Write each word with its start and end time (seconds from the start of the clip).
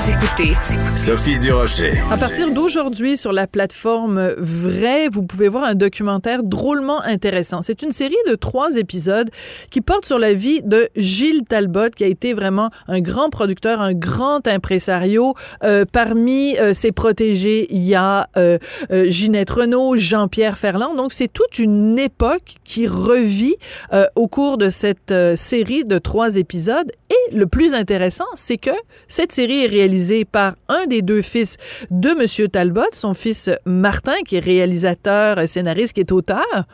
Vous 0.00 0.10
écoutez 0.12 0.56
Sophie 0.96 1.38
Durocher. 1.38 1.92
À 2.10 2.16
partir 2.16 2.50
d'aujourd'hui, 2.50 3.18
sur 3.18 3.32
la 3.32 3.46
plateforme 3.46 4.32
Vrai, 4.38 5.08
vous 5.10 5.22
pouvez 5.22 5.48
voir 5.48 5.64
un 5.64 5.74
documentaire 5.74 6.42
drôlement 6.42 7.02
intéressant. 7.02 7.60
C'est 7.60 7.82
une 7.82 7.90
série 7.90 8.16
de 8.26 8.34
trois 8.34 8.76
épisodes 8.76 9.28
qui 9.70 9.82
porte 9.82 10.06
sur 10.06 10.18
la 10.18 10.32
vie 10.32 10.62
de 10.62 10.88
Gilles 10.96 11.42
Talbot, 11.46 11.90
qui 11.94 12.04
a 12.04 12.06
été 12.06 12.32
vraiment 12.32 12.70
un 12.88 13.00
grand 13.00 13.28
producteur, 13.28 13.82
un 13.82 13.92
grand 13.92 14.46
impresario. 14.48 15.34
Euh, 15.64 15.84
parmi 15.90 16.56
euh, 16.58 16.72
ses 16.72 16.92
protégés, 16.92 17.66
il 17.68 17.82
y 17.82 17.94
a 17.94 18.26
euh, 18.38 18.56
euh 18.90 19.04
Ginette 19.10 19.50
Renault, 19.50 19.96
Jean-Pierre 19.96 20.56
Ferland. 20.56 20.96
Donc, 20.96 21.12
c'est 21.12 21.30
toute 21.30 21.58
une 21.58 21.98
époque 21.98 22.54
qui 22.64 22.86
revit 22.86 23.56
euh, 23.92 24.06
au 24.16 24.28
cours 24.28 24.56
de 24.56 24.70
cette 24.70 25.12
euh, 25.12 25.36
série 25.36 25.84
de 25.84 25.98
trois 25.98 26.36
épisodes. 26.36 26.90
Et 27.10 27.34
le 27.34 27.46
plus 27.46 27.74
intéressant, 27.74 28.26
c'est 28.34 28.56
que 28.56 28.70
cette 29.08 29.32
série 29.32 29.64
est 29.64 29.68
réalisé 29.90 30.24
par 30.24 30.54
un 30.68 30.86
des 30.86 31.02
deux 31.02 31.20
fils 31.22 31.56
de 31.90 32.10
Monsieur 32.10 32.46
Talbot, 32.46 32.82
son 32.92 33.12
fils 33.12 33.50
Martin, 33.64 34.14
qui 34.24 34.36
est 34.36 34.44
réalisateur, 34.44 35.36
scénariste, 35.48 35.94
qui 35.94 36.00
est 36.00 36.12
auteur. 36.12 36.66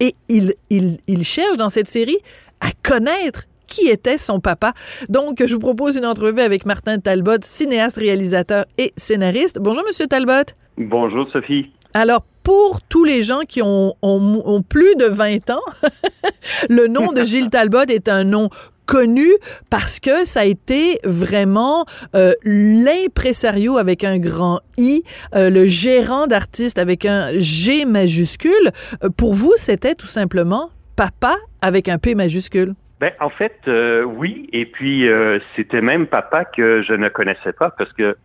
Et 0.00 0.14
il, 0.28 0.54
il, 0.68 0.98
il 1.06 1.24
cherche 1.24 1.56
dans 1.56 1.68
cette 1.68 1.88
série 1.88 2.18
à 2.60 2.70
connaître 2.82 3.44
qui 3.68 3.88
était 3.88 4.18
son 4.18 4.40
papa. 4.40 4.72
Donc, 5.08 5.44
je 5.46 5.54
vous 5.54 5.60
propose 5.60 5.96
une 5.96 6.06
entrevue 6.06 6.40
avec 6.40 6.66
Martin 6.66 6.98
Talbot, 6.98 7.42
cinéaste, 7.42 7.98
réalisateur 7.98 8.64
et 8.76 8.92
scénariste. 8.96 9.58
Bonjour, 9.60 9.84
Monsieur 9.86 10.06
Talbot. 10.06 10.52
Bonjour, 10.78 11.30
Sophie. 11.30 11.70
Alors, 11.94 12.24
pour 12.42 12.80
tous 12.88 13.04
les 13.04 13.22
gens 13.22 13.42
qui 13.48 13.62
ont, 13.62 13.94
ont, 14.02 14.42
ont 14.44 14.62
plus 14.62 14.96
de 14.96 15.04
20 15.04 15.50
ans, 15.50 15.62
le 16.68 16.88
nom 16.88 17.12
de 17.12 17.22
Gilles 17.22 17.50
Talbot 17.50 17.86
est 17.88 18.08
un 18.08 18.24
nom 18.24 18.48
connu 18.88 19.28
parce 19.70 20.00
que 20.00 20.24
ça 20.24 20.40
a 20.40 20.44
été 20.44 20.98
vraiment 21.04 21.84
euh, 22.16 22.32
l'impresario 22.42 23.76
avec 23.76 24.02
un 24.02 24.18
grand 24.18 24.60
I, 24.78 25.02
euh, 25.34 25.50
le 25.50 25.66
gérant 25.66 26.26
d'artistes 26.26 26.78
avec 26.78 27.04
un 27.04 27.38
G 27.38 27.84
majuscule. 27.84 28.72
Euh, 29.04 29.10
pour 29.10 29.34
vous, 29.34 29.52
c'était 29.56 29.94
tout 29.94 30.06
simplement 30.06 30.70
papa 30.96 31.36
avec 31.60 31.88
un 31.88 31.98
P 31.98 32.14
majuscule. 32.14 32.74
Ben, 32.98 33.12
en 33.20 33.30
fait, 33.30 33.58
euh, 33.68 34.02
oui. 34.02 34.48
Et 34.52 34.64
puis, 34.64 35.06
c'était 35.54 35.82
même 35.82 36.06
papa 36.06 36.44
que 36.44 36.82
je 36.82 36.94
ne 36.94 37.08
connaissais 37.08 37.52
pas 37.52 37.70
parce 37.70 37.92
que, 37.92 38.16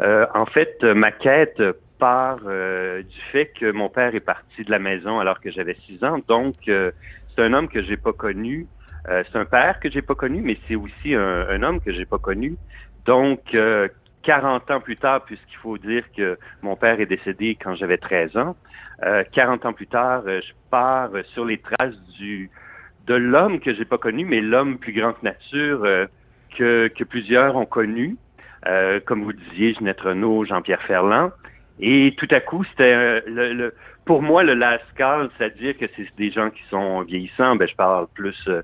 en 0.00 0.46
fait, 0.46 0.82
ma 0.84 1.10
quête 1.10 1.60
part 1.98 2.38
du 2.38 3.20
fait 3.32 3.50
que 3.58 3.72
mon 3.72 3.88
père 3.88 4.14
est 4.14 4.20
parti 4.20 4.62
de 4.64 4.70
la 4.70 4.78
maison 4.78 5.18
alors 5.18 5.40
que 5.40 5.50
j'avais 5.50 5.76
six 5.86 6.04
ans. 6.04 6.18
Donc, 6.28 6.54
c'est 6.66 7.42
un 7.42 7.52
homme 7.52 7.68
que 7.68 7.82
j'ai 7.82 7.96
pas 7.96 8.12
connu. 8.12 8.68
C'est 9.06 9.36
un 9.36 9.44
père 9.44 9.80
que 9.80 9.90
j'ai 9.90 10.02
pas 10.02 10.14
connu, 10.14 10.42
mais 10.42 10.58
c'est 10.68 10.76
aussi 10.76 11.14
un, 11.14 11.62
homme 11.62 11.80
que 11.80 11.92
j'ai 11.92 12.04
pas 12.04 12.18
connu. 12.18 12.56
Donc, 13.04 13.56
40 14.22 14.70
ans 14.70 14.80
plus 14.80 14.96
tard, 14.96 15.24
puisqu'il 15.24 15.56
faut 15.56 15.76
dire 15.76 16.04
que 16.16 16.38
mon 16.62 16.76
père 16.76 17.00
est 17.00 17.06
décédé 17.06 17.56
quand 17.60 17.74
j'avais 17.74 17.98
13 17.98 18.36
ans, 18.36 18.56
40 19.32 19.66
ans 19.66 19.72
plus 19.72 19.88
tard, 19.88 20.22
je 20.26 20.52
pars 20.70 21.10
sur 21.34 21.44
les 21.44 21.58
traces 21.58 21.98
de 23.06 23.14
l'homme 23.14 23.60
que 23.60 23.74
j'ai 23.74 23.84
pas 23.84 23.98
connu, 23.98 24.24
mais 24.24 24.40
l'homme 24.40 24.78
plus 24.78 24.92
grand 24.92 25.20
nature 25.22 25.84
euh, 25.84 26.06
que, 26.56 26.88
que, 26.88 27.04
plusieurs 27.04 27.56
ont 27.56 27.66
connu, 27.66 28.16
euh, 28.66 29.00
comme 29.04 29.24
vous 29.24 29.32
disiez, 29.32 29.74
Ginette 29.74 30.00
Renault, 30.00 30.44
Jean-Pierre 30.44 30.82
Ferland. 30.82 31.32
Et 31.84 32.14
tout 32.16 32.28
à 32.30 32.38
coup, 32.38 32.62
c'était 32.62 32.94
euh, 32.94 33.20
le, 33.26 33.52
le, 33.52 33.74
pour 34.04 34.22
moi 34.22 34.44
le 34.44 34.54
Lascal, 34.54 35.28
c'est-à-dire 35.36 35.76
que 35.76 35.86
c'est 35.96 36.06
des 36.16 36.30
gens 36.30 36.48
qui 36.48 36.62
sont 36.70 37.02
vieillissants. 37.02 37.56
Ben, 37.56 37.66
je 37.66 37.74
parle 37.74 38.06
plus 38.14 38.40
euh, 38.46 38.62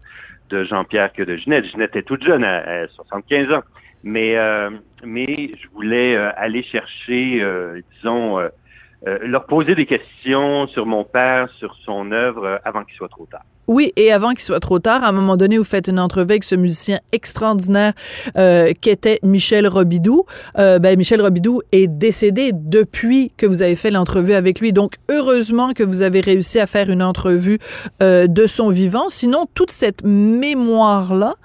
de 0.50 0.62
Jean-Pierre 0.62 1.12
que 1.12 1.24
de 1.24 1.36
Ginette. 1.36 1.64
Ginette 1.64 1.96
est 1.96 2.04
toute 2.04 2.22
jeune, 2.24 2.44
à, 2.44 2.58
à 2.58 2.86
75 2.86 3.52
ans. 3.52 3.62
Mais, 4.04 4.38
euh, 4.38 4.70
mais 5.04 5.26
je 5.26 5.68
voulais 5.74 6.16
aller 6.16 6.62
chercher, 6.62 7.44
disons, 7.96 8.36
leur 9.04 9.46
poser 9.46 9.74
des 9.74 9.86
questions 9.86 10.68
sur 10.68 10.86
mon 10.86 11.02
père, 11.02 11.50
sur 11.50 11.74
son 11.84 12.12
œuvre, 12.12 12.60
avant 12.64 12.84
qu'il 12.84 12.94
soit 12.94 13.08
trop 13.08 13.26
tard. 13.26 13.42
Oui, 13.68 13.92
et 13.96 14.10
avant 14.12 14.30
qu'il 14.30 14.40
soit 14.40 14.60
trop 14.60 14.78
tard, 14.78 15.04
à 15.04 15.08
un 15.08 15.12
moment 15.12 15.36
donné, 15.36 15.58
vous 15.58 15.64
faites 15.64 15.88
une 15.88 16.00
entrevue 16.00 16.32
avec 16.32 16.44
ce 16.44 16.54
musicien 16.54 16.98
extraordinaire 17.12 17.92
euh, 18.38 18.72
qu'était 18.80 19.18
Michel 19.22 19.68
Robidoux. 19.68 20.24
Euh, 20.58 20.78
ben, 20.78 20.96
Michel 20.96 21.20
Robidoux 21.20 21.60
est 21.70 21.86
décédé 21.86 22.52
depuis 22.54 23.30
que 23.36 23.44
vous 23.44 23.60
avez 23.60 23.76
fait 23.76 23.90
l'entrevue 23.90 24.32
avec 24.32 24.60
lui. 24.60 24.72
Donc, 24.72 24.94
heureusement 25.10 25.72
que 25.74 25.82
vous 25.82 26.00
avez 26.00 26.20
réussi 26.20 26.58
à 26.58 26.66
faire 26.66 26.88
une 26.88 27.02
entrevue 27.02 27.58
euh, 28.02 28.26
de 28.26 28.46
son 28.46 28.70
vivant. 28.70 29.10
Sinon, 29.10 29.46
toute 29.52 29.70
cette 29.70 30.02
mémoire-là 30.02 31.36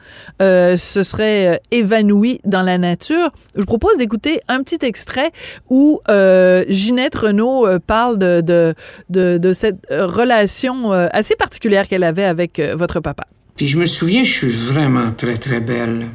euh, 0.41 0.77
se 0.77 1.03
serait 1.03 1.55
euh, 1.55 1.57
évanouie 1.71 2.39
dans 2.45 2.61
la 2.61 2.77
nature. 2.77 3.31
Je 3.55 3.59
vous 3.59 3.65
propose 3.65 3.97
d'écouter 3.97 4.39
un 4.47 4.63
petit 4.63 4.79
extrait 4.85 5.31
où 5.69 5.99
euh, 6.09 6.63
Ginette 6.69 7.15
Renault 7.15 7.67
parle 7.85 8.17
de, 8.17 8.39
de, 8.39 8.73
de, 9.09 9.37
de 9.37 9.53
cette 9.53 9.85
relation 9.89 10.91
assez 10.91 11.35
particulière 11.35 11.87
qu'elle 11.87 12.03
avait 12.03 12.12
avec 12.21 12.59
euh, 12.59 12.75
votre 12.75 12.99
papa. 12.99 13.25
Puis 13.55 13.67
je 13.67 13.77
me 13.77 13.85
souviens, 13.85 14.23
je 14.23 14.31
suis 14.31 14.49
vraiment 14.49 15.11
très, 15.11 15.37
très 15.37 15.59
belle. 15.59 16.07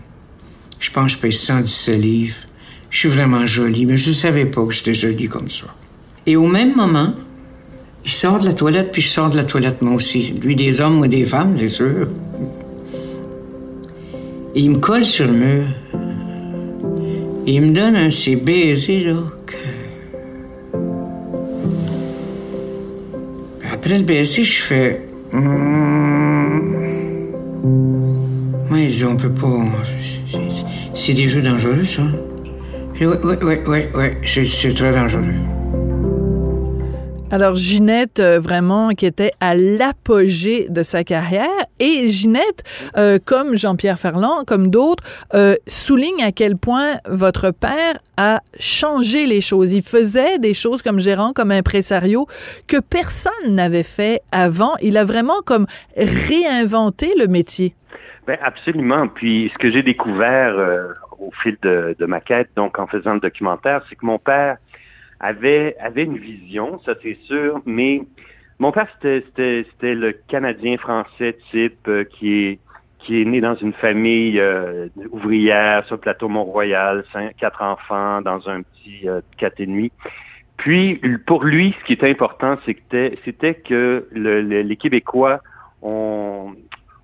Je 0.79 0.91
pense 0.91 1.13
que 1.13 1.19
je 1.19 1.19
paye 1.19 1.33
117 1.33 2.01
livres. 2.01 2.37
Je 2.91 2.99
suis 2.99 3.09
vraiment 3.09 3.45
jolie, 3.47 3.85
mais 3.85 3.97
je 3.97 4.09
ne 4.11 4.15
savais 4.15 4.47
pas 4.47 4.65
que 4.65 4.73
j'étais 4.73 4.95
jolie 4.95 5.29
comme 5.29 5.51
ça. 5.51 5.67
Et 6.27 6.37
au 6.37 6.47
même 6.47 6.75
moment, 6.75 7.15
il 8.05 8.11
sort 8.11 8.39
de 8.39 8.47
la 8.47 8.55
toilette, 8.55 8.93
puis 8.93 9.03
je 9.03 9.09
sors 9.09 9.31
de 9.31 9.37
la 9.37 9.45
toilette 9.45 9.83
moi 9.83 9.95
aussi. 9.95 10.35
Lui 10.43 10.57
des 10.57 10.81
hommes, 10.81 10.97
moi 10.97 11.09
des 11.09 11.25
femmes, 11.25 11.57
c'est 11.59 11.69
sûr. 11.69 12.09
Et 14.55 14.61
il 14.61 14.71
me 14.71 14.79
colle 14.79 15.05
sur 15.05 15.27
le 15.27 15.33
mur. 15.33 15.65
Et 17.47 17.55
il 17.55 17.63
me 17.63 17.75
donne 17.75 17.97
un 17.97 18.07
de 18.07 18.11
ces 18.11 18.37
baisers, 18.37 19.05
là, 19.05 19.23
que... 19.47 19.57
Après 23.73 23.99
le 23.99 24.05
baiser, 24.05 24.45
je 24.45 24.61
fais... 24.61 25.08
Mmh. 25.33 26.49
Oui, 28.71 29.05
on 29.05 29.17
peut 29.17 29.31
pas. 29.31 29.65
C'est 30.95 31.15
des 31.15 31.29
jeux 31.29 31.43
dangereux, 31.43 31.85
ça. 31.85 32.03
Oui, 33.01 33.07
oui, 33.07 33.35
oui, 33.43 33.55
oui, 33.67 33.79
oui. 33.95 34.47
c'est 34.47 34.75
très 34.75 34.93
dangereux. 34.93 35.58
Alors, 37.31 37.57
Ginette, 37.57 38.21
euh, 38.21 38.41
vraiment, 38.41 38.89
qui 38.91 39.05
était 39.05 39.33
à 39.39 39.55
l'apogée 39.55 40.67
de 40.71 40.83
sa 40.83 41.05
carrière. 41.05 41.51
Et 41.79 42.09
Ginette, 42.09 42.65
euh, 42.97 43.19
comme 43.23 43.55
Jean-Pierre 43.55 43.99
Ferland, 43.99 44.47
comme 44.47 44.71
d'autres, 44.71 45.05
euh, 45.35 45.55
souligne 45.67 46.23
à 46.23 46.33
quel 46.33 46.57
point 46.57 47.01
votre 47.07 47.51
père 47.51 47.99
a 48.17 48.41
changé 48.59 49.27
les 49.27 49.43
choses. 49.43 49.75
Il 49.75 49.83
faisait 49.83 50.39
des 50.39 50.55
choses 50.55 50.81
comme 50.81 51.01
gérant, 51.01 51.35
comme 51.35 51.51
impresario, 51.51 52.27
que 52.67 52.79
personne 52.81 53.33
n'avait 53.55 53.83
fait 53.83 54.23
avant. 54.33 54.73
Il 54.81 54.97
a 54.97 55.05
vraiment 55.05 55.43
comme 55.45 55.67
réinventé 55.99 57.13
le 57.19 57.27
métier. 57.27 57.75
Ben 58.27 58.39
absolument. 58.43 59.07
Puis, 59.07 59.51
ce 59.53 59.59
que 59.59 59.71
j'ai 59.71 59.83
découvert 59.83 60.59
euh, 60.59 60.89
au 61.19 61.31
fil 61.43 61.59
de, 61.61 61.95
de 61.99 62.07
ma 62.07 62.21
quête, 62.21 62.49
donc 62.57 62.79
en 62.79 62.87
faisant 62.87 63.13
le 63.13 63.21
documentaire, 63.21 63.83
c'est 63.91 63.97
que 63.97 64.07
mon 64.07 64.19
père 64.19 64.57
avait, 65.21 65.77
avait 65.81 66.05
une 66.05 66.19
vision, 66.19 66.81
ça 66.85 66.95
c'est 67.03 67.19
sûr, 67.23 67.61
mais 67.67 68.03
mon 68.59 68.73
père, 68.73 68.89
c'était 69.01 69.95
le 69.95 70.13
Canadien 70.27 70.77
français 70.79 71.37
type 71.51 71.87
euh, 71.89 72.05
qui 72.05 72.35
est 72.35 72.59
qui 72.99 73.23
est 73.23 73.25
né 73.25 73.41
dans 73.41 73.55
une 73.55 73.73
famille 73.73 74.41
euh, 74.41 74.89
ouvrière 75.13 75.85
sur 75.87 75.95
le 75.95 76.01
plateau 76.01 76.29
Mont-Royal, 76.29 77.05
quatre 77.39 77.63
enfants 77.63 78.21
dans 78.23 78.49
un 78.49 78.63
petit 78.63 79.09
euh, 79.09 79.21
quatre 79.37 79.61
et 79.61 79.67
demi. 79.67 79.93
Puis, 80.57 81.01
pour 81.25 81.45
lui, 81.45 81.77
ce 81.79 81.85
qui 81.85 81.93
était 81.93 82.11
important, 82.11 82.59
c'était 82.67 83.17
c'était 83.25 83.55
que 83.55 84.09
le, 84.11 84.43
le, 84.43 84.63
les 84.63 84.77
Québécois 84.77 85.41
ont, 85.81 86.57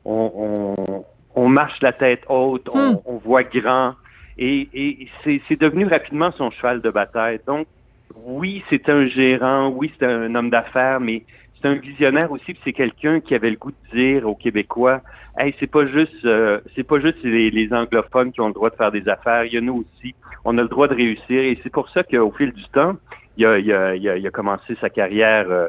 on, 0.04 1.04
on, 1.36 1.48
marche 1.48 1.80
la 1.80 1.92
tête 1.92 2.24
haute, 2.28 2.68
on, 2.74 2.94
Hmm. 2.94 2.96
on 3.06 3.16
voit 3.18 3.44
grand, 3.44 3.94
et, 4.36 4.68
et 4.74 5.08
c'est 5.22 5.40
c'est 5.46 5.60
devenu 5.60 5.86
rapidement 5.86 6.32
son 6.32 6.50
cheval 6.50 6.80
de 6.80 6.90
bataille. 6.90 7.38
Donc, 7.46 7.68
oui, 8.14 8.62
c'est 8.70 8.88
un 8.88 9.06
gérant, 9.06 9.68
oui, 9.70 9.92
c'est 9.98 10.06
un 10.06 10.34
homme 10.34 10.50
d'affaires, 10.50 11.00
mais 11.00 11.24
c'est 11.60 11.68
un 11.68 11.74
visionnaire 11.74 12.30
aussi, 12.30 12.44
puis 12.54 12.60
c'est 12.64 12.72
quelqu'un 12.72 13.20
qui 13.20 13.34
avait 13.34 13.50
le 13.50 13.56
goût 13.56 13.72
de 13.72 13.96
dire 13.96 14.28
aux 14.28 14.36
Québécois, 14.36 15.02
hey, 15.38 15.54
c'est 15.58 15.66
pas 15.70 15.86
juste, 15.86 16.24
euh, 16.24 16.60
c'est 16.74 16.84
pas 16.84 17.00
juste 17.00 17.22
les, 17.24 17.50
les 17.50 17.72
anglophones 17.72 18.32
qui 18.32 18.40
ont 18.40 18.48
le 18.48 18.52
droit 18.54 18.70
de 18.70 18.76
faire 18.76 18.92
des 18.92 19.08
affaires, 19.08 19.44
il 19.44 19.54
y 19.54 19.56
a 19.56 19.60
nous 19.60 19.84
aussi, 19.84 20.14
on 20.44 20.56
a 20.58 20.62
le 20.62 20.68
droit 20.68 20.88
de 20.88 20.94
réussir, 20.94 21.40
et 21.40 21.58
c'est 21.62 21.70
pour 21.72 21.88
ça 21.90 22.04
qu'au 22.04 22.30
fil 22.32 22.52
du 22.52 22.64
temps, 22.72 22.96
il 23.36 23.46
a, 23.46 23.58
il 23.58 23.72
a, 23.72 23.96
il 23.96 24.08
a, 24.08 24.16
il 24.16 24.26
a 24.26 24.30
commencé 24.30 24.76
sa 24.80 24.90
carrière 24.90 25.50
euh, 25.50 25.68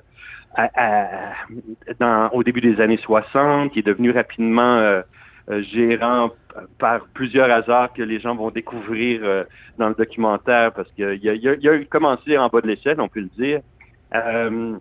à- 0.55 0.69
à- 0.75 1.33
dans, 1.99 2.29
au 2.31 2.43
début 2.43 2.61
des 2.61 2.79
années 2.81 2.97
60, 2.97 3.71
il 3.75 3.79
est 3.79 3.83
devenu 3.83 4.11
rapidement 4.11 4.77
euh, 4.77 5.01
gérant 5.47 6.31
par 6.79 7.05
plusieurs 7.13 7.51
hasards 7.51 7.93
que 7.93 8.01
les 8.01 8.19
gens 8.19 8.35
vont 8.35 8.49
découvrir 8.49 9.21
euh, 9.23 9.43
dans 9.77 9.89
le 9.89 9.95
documentaire 9.95 10.71
parce 10.73 10.89
qu'il 10.93 11.05
a, 11.05 11.71
a, 11.71 11.75
a 11.75 11.85
commencé 11.85 12.37
en 12.37 12.47
bas 12.47 12.61
de 12.61 12.67
l'échelle, 12.67 12.99
on 12.99 13.07
peut 13.07 13.21
le 13.21 13.29
dire. 13.37 13.61
Euh, 14.13 14.77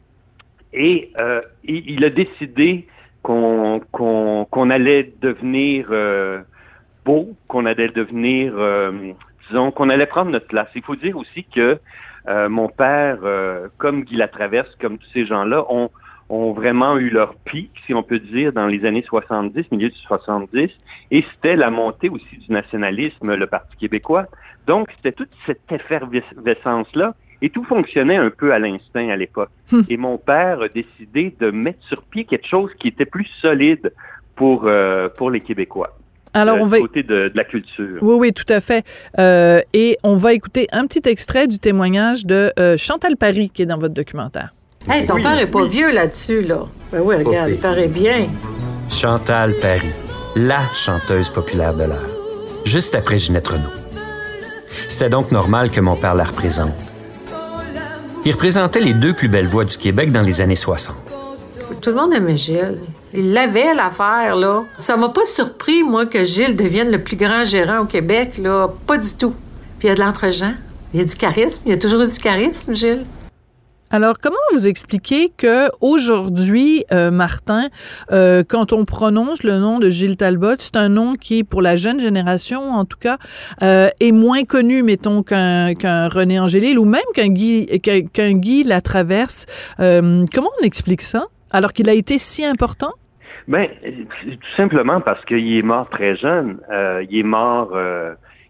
et 0.73 1.13
euh, 1.21 1.41
il, 1.65 1.91
il 1.91 2.05
a 2.05 2.11
décidé 2.11 2.87
qu'on 3.23 4.71
allait 4.71 5.13
devenir 5.23 5.87
euh, 5.91 6.43
beau, 7.05 7.35
qu'on 7.49 7.65
allait 7.67 7.89
devenir, 7.89 8.53
euh, 8.57 9.13
disons, 9.49 9.71
qu'on 9.71 9.89
allait 9.89 10.07
prendre 10.07 10.31
notre 10.31 10.47
place. 10.47 10.69
Il 10.75 10.83
faut 10.83 10.97
dire 10.97 11.17
aussi 11.17 11.45
que 11.45 11.79
euh, 12.29 12.49
mon 12.49 12.69
père, 12.69 13.19
euh, 13.23 13.69
comme 13.79 14.05
Guy 14.05 14.17
Latraverse, 14.17 14.75
comme 14.77 14.99
tous 14.99 15.11
ces 15.13 15.27
gens-là, 15.27 15.65
ont, 15.71 15.91
ont 16.29 16.53
vraiment 16.53 16.97
eu 16.97 17.11
leur 17.11 17.35
pic, 17.35 17.71
si 17.87 17.95
on 17.95 18.03
peut 18.03 18.19
dire, 18.19 18.53
dans 18.53 18.67
les 18.67 18.85
années 18.85 19.05
70, 19.07 19.71
milieu 19.71 19.91
du 19.91 19.99
70, 19.99 20.71
et 21.11 21.25
c'était 21.33 21.57
la 21.57 21.71
montée 21.71 22.09
aussi 22.09 22.37
du 22.39 22.53
nationalisme, 22.53 23.35
le 23.35 23.47
Parti 23.47 23.77
québécois. 23.77 24.27
Donc, 24.67 24.89
c'était 24.97 25.13
toute 25.13 25.31
cette 25.47 25.71
effervescence-là, 25.71 27.15
et 27.43 27.51
tout 27.51 27.65
fonctionnait 27.65 28.17
un 28.17 28.31
peu 28.31 28.53
à 28.53 28.59
l'instinct 28.59 29.09
à 29.09 29.17
l'époque. 29.17 29.51
Et 29.91 29.97
mon 29.97 30.17
père 30.17 30.63
a 30.63 30.69
décidé 30.69 31.35
de 31.39 31.51
mettre 31.51 31.85
sur 31.85 32.03
pied 32.03 32.25
quelque 32.25 32.47
chose 32.47 32.71
qui 32.79 32.89
était 32.89 33.05
plus 33.05 33.29
solide 33.43 33.93
pour, 34.35 34.65
euh, 34.65 35.09
pour 35.11 35.31
les 35.31 35.41
Québécois. 35.41 35.97
Alors, 36.35 36.57
euh, 36.57 36.63
on 36.63 36.67
va... 36.67 36.79
côté 36.79 37.03
de, 37.03 37.29
de 37.29 37.33
la 37.37 37.45
culture. 37.45 37.99
Oui, 38.03 38.17
oui, 38.19 38.33
tout 38.33 38.51
à 38.53 38.61
fait. 38.61 38.85
Euh, 39.19 39.61
et 39.73 39.97
on 40.03 40.17
va 40.17 40.33
écouter 40.33 40.67
un 40.73 40.87
petit 40.87 41.09
extrait 41.09 41.47
du 41.47 41.59
témoignage 41.59 42.27
de 42.27 42.53
euh, 42.59 42.77
Chantal 42.77 43.17
Paris 43.17 43.51
qui 43.55 43.63
est 43.63 43.67
dans 43.67 43.79
votre 43.79 43.95
documentaire. 43.95 44.53
Hey, 44.89 45.07
ton 45.07 45.17
père 45.17 45.39
est 45.39 45.47
pas 45.47 45.65
vieux 45.65 45.93
là-dessus, 45.93 46.43
là. 46.43 46.67
Ben 46.93 47.01
oui, 47.03 47.17
regarde, 47.17 47.51
il 47.51 47.59
paraît 47.59 47.89
bien. 47.89 48.29
Chantal 48.91 49.55
Paris, 49.55 49.93
la 50.37 50.61
chanteuse 50.75 51.31
populaire 51.31 51.75
de 51.75 51.85
l'heure, 51.85 52.09
juste 52.65 52.95
après 52.95 53.19
Ginette 53.19 53.49
Renault. 53.49 53.71
C'était 54.89 55.09
donc 55.09 55.33
normal 55.33 55.71
que 55.71 55.81
mon 55.81 55.97
père 55.97 56.15
la 56.15 56.25
représente. 56.25 56.75
Il 58.27 58.33
représentait 58.33 58.81
les 58.81 58.93
deux 58.93 59.15
plus 59.15 59.29
belles 59.29 59.47
voix 59.47 59.65
du 59.65 59.77
Québec 59.79 60.13
dans 60.13 60.23
les 60.23 60.41
années 60.41 60.55
60. 60.55 60.95
Tout 61.81 61.91
le 61.91 61.97
monde 61.97 62.13
aimait 62.15 62.37
Gilles. 62.37 62.81
Il 63.15 63.33
l'avait, 63.33 63.75
l'affaire, 63.75 64.37
là. 64.37 64.65
Ça 64.77 64.97
m'a 64.97 65.09
pas 65.09 65.25
surpris, 65.25 65.83
moi, 65.83 66.05
que 66.05 66.25
Gilles 66.25 66.57
devienne 66.57 66.91
le 66.91 67.03
plus 67.03 67.17
grand 67.17 67.45
gérant 67.45 67.81
au 67.81 67.85
Québec, 67.87 68.39
là. 68.39 68.69
Pas 68.87 68.99
du 68.99 69.15
tout. 69.15 69.35
Puis 69.79 69.89
il 69.89 69.89
y 69.89 69.93
a 69.93 69.95
de 69.95 70.01
l'entre-gens. 70.01 70.55
Il 70.93 71.01
y 71.01 71.03
a 71.03 71.07
du 71.07 71.15
charisme. 71.15 71.63
Il 71.67 71.71
y 71.73 71.75
a 71.75 71.79
toujours 71.79 72.03
eu 72.03 72.09
du 72.09 72.19
charisme, 72.19 72.75
Gilles. 72.75 73.05
Alors, 73.95 74.19
comment 74.19 74.35
vous 74.53 74.67
expliquez 74.67 75.29
que 75.29 75.69
aujourd'hui, 75.81 76.85
euh, 76.93 77.13
Martin, 77.13 77.69
euh, 78.11 78.43
quand 78.43 78.73
on 78.73 78.85
prononce 78.85 79.45
le 79.45 79.59
nom 79.59 79.79
de 79.79 79.89
Gilles 79.89 80.17
Talbot, 80.17 80.57
c'est 80.59 80.75
un 80.75 80.89
nom 80.89 81.15
qui, 81.15 81.45
pour 81.45 81.63
la 81.63 81.77
jeune 81.77 82.01
génération, 82.01 82.73
en 82.73 82.87
tout 82.87 82.99
cas, 82.99 83.19
euh, 83.63 83.91
est 84.01 84.11
moins 84.11 84.43
connu, 84.43 84.83
mettons, 84.83 85.23
qu'un 85.23 86.09
René 86.09 86.41
Angélil 86.41 86.77
ou 86.77 86.85
même 86.85 87.05
qu'un 87.15 87.29
Guy, 87.29 87.67
qu'un 87.85 88.01
qu'un 88.01 88.33
Guy 88.33 88.65
comment 88.67 90.51
on 90.61 90.65
explique 90.65 91.03
ça, 91.03 91.27
alors 91.53 91.73
qu'il 91.73 91.89
a 91.89 91.95
été 91.95 92.19
si 92.19 92.45
important? 92.45 92.91
Ben, 93.47 93.69
tout 94.25 94.57
simplement 94.57 95.03
parce 95.03 95.25
qu'il 95.25 95.57
est 95.57 95.63
mort 95.63 95.89
très 95.89 96.17
jeune. 96.17 96.59
Il 97.09 97.17
est 97.17 97.23
mort, 97.23 97.71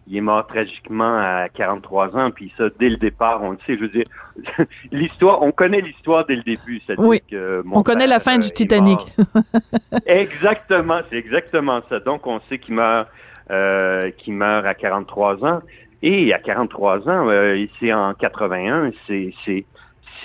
il 0.06 0.16
est 0.16 0.20
mort 0.20 0.46
tragiquement 0.46 1.16
à 1.18 1.48
43 1.48 2.16
ans. 2.16 2.30
Puis 2.30 2.52
ça, 2.58 2.64
dès 2.78 2.90
le 2.90 2.96
départ, 2.96 3.42
on 3.42 3.52
le 3.52 3.58
sait. 3.66 3.74
Je 3.74 3.80
veux 3.80 3.88
dire, 3.88 4.04
l'histoire, 4.92 5.42
on 5.42 5.52
connaît 5.52 5.80
l'histoire 5.80 6.26
dès 6.26 6.36
le 6.36 6.42
début. 6.42 6.80
c'est-à-dire 6.84 7.04
Oui. 7.04 7.20
que 7.30 7.62
mon 7.64 7.78
On 7.78 7.82
connaît 7.82 8.06
la 8.06 8.20
fin 8.20 8.36
euh, 8.36 8.38
du 8.38 8.48
est 8.48 8.54
Titanic. 8.54 9.00
exactement, 10.06 11.00
c'est 11.10 11.16
exactement 11.16 11.80
ça. 11.88 12.00
Donc 12.00 12.26
on 12.26 12.40
sait 12.48 12.58
qu'il 12.58 12.74
meurt, 12.74 13.08
euh, 13.50 14.10
qu'il 14.12 14.34
meurt 14.34 14.66
à 14.66 14.74
43 14.74 15.44
ans. 15.44 15.60
Et 16.02 16.34
à 16.34 16.38
43 16.38 17.08
ans, 17.08 17.28
euh, 17.28 17.64
c'est 17.80 17.92
en 17.92 18.12
81. 18.14 18.92
C'est, 19.06 19.32